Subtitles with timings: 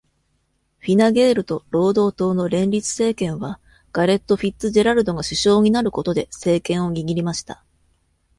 [0.79, 3.59] フィナ・ゲールと労働党の連立政権は、
[3.93, 7.63] ガレット・フィッツジェラルドが首相になることで政権を握りました。